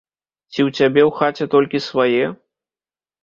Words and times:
Ці 0.53 0.59
ў 0.63 0.69
цябе 0.77 1.01
ў 1.09 1.11
хаце 1.19 1.45
толькі 1.53 1.83
свае? 1.89 2.25